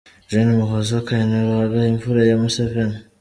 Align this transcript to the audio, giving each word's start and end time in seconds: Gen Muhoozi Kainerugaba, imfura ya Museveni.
Gen 0.33 0.47
Muhoozi 0.59 0.97
Kainerugaba, 1.09 1.79
imfura 1.93 2.21
ya 2.29 2.35
Museveni. 2.41 2.97